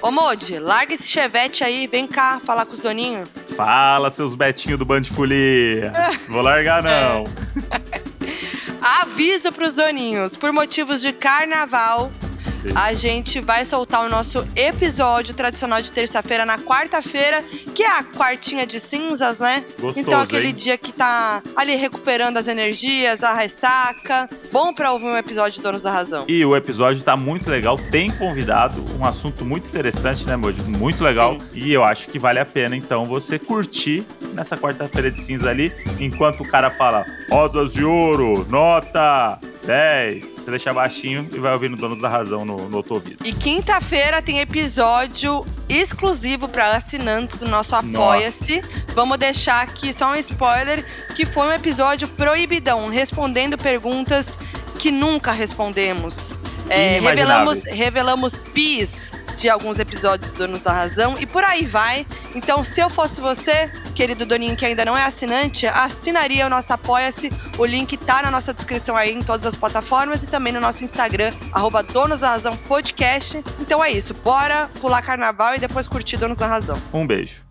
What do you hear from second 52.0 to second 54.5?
proibidão, respondendo perguntas